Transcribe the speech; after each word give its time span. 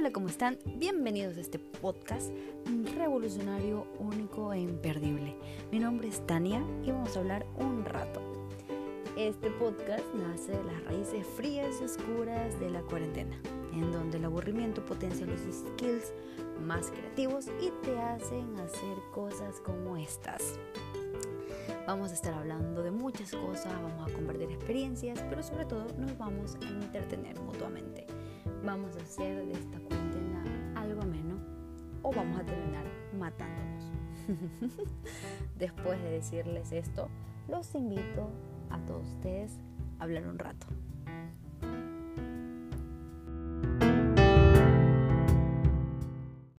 Hola, 0.00 0.12
¿cómo 0.12 0.28
están? 0.28 0.56
Bienvenidos 0.78 1.36
a 1.36 1.40
este 1.40 1.58
podcast 1.58 2.30
revolucionario, 2.96 3.86
único 3.98 4.50
e 4.50 4.60
imperdible. 4.60 5.36
Mi 5.70 5.78
nombre 5.78 6.08
es 6.08 6.26
Tania 6.26 6.64
y 6.82 6.90
vamos 6.90 7.14
a 7.14 7.20
hablar 7.20 7.44
un 7.58 7.84
rato. 7.84 8.22
Este 9.18 9.50
podcast 9.50 10.02
nace 10.14 10.52
de 10.52 10.64
las 10.64 10.84
raíces 10.84 11.26
frías 11.36 11.74
y 11.82 11.84
oscuras 11.84 12.58
de 12.58 12.70
la 12.70 12.80
cuarentena, 12.80 13.38
en 13.74 13.92
donde 13.92 14.16
el 14.16 14.24
aburrimiento 14.24 14.82
potencia 14.86 15.26
los 15.26 15.40
skills 15.40 16.14
más 16.62 16.90
creativos 16.90 17.48
y 17.60 17.70
te 17.84 17.98
hacen 18.00 18.58
hacer 18.58 18.96
cosas 19.12 19.60
como 19.60 19.98
estas. 19.98 20.58
Vamos 21.86 22.10
a 22.12 22.14
estar 22.14 22.32
hablando 22.32 22.82
de 22.82 22.90
muchas 22.90 23.32
cosas, 23.32 23.70
vamos 23.82 24.10
a 24.10 24.14
compartir 24.14 24.50
experiencias, 24.50 25.22
pero 25.28 25.42
sobre 25.42 25.66
todo 25.66 25.84
nos 25.98 26.16
vamos 26.16 26.56
a 26.62 26.68
entretener 26.68 27.38
vamos 28.64 28.96
a 28.96 29.02
hacer 29.02 29.46
de 29.46 29.52
esta 29.52 29.78
cuarentena 29.80 30.44
algo 30.76 31.02
ameno 31.02 31.36
o 32.02 32.12
vamos 32.12 32.40
a 32.40 32.44
terminar 32.44 32.84
matándonos. 33.18 33.90
Después 35.58 36.00
de 36.02 36.10
decirles 36.10 36.72
esto, 36.72 37.08
los 37.48 37.74
invito 37.74 38.30
a 38.70 38.78
todos 38.86 39.06
ustedes 39.08 39.58
a 39.98 40.04
hablar 40.04 40.26
un 40.26 40.38
rato. 40.38 40.66